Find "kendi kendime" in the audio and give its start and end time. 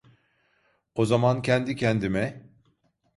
1.41-2.43